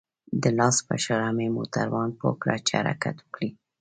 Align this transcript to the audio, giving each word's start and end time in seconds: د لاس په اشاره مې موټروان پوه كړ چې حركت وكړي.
د 0.41 0.43
لاس 0.57 0.77
په 0.85 0.91
اشاره 0.99 1.29
مې 1.37 1.47
موټروان 1.57 2.09
پوه 2.19 2.33
كړ 2.41 2.51
چې 2.67 2.73
حركت 2.81 3.15
وكړي. 3.21 3.49